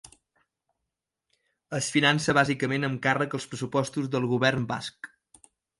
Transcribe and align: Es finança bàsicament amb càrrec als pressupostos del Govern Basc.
Es 1.81 1.91
finança 1.97 2.37
bàsicament 2.39 2.91
amb 2.91 3.01
càrrec 3.07 3.39
als 3.41 3.49
pressupostos 3.53 4.13
del 4.17 4.31
Govern 4.35 4.71
Basc. 4.75 5.17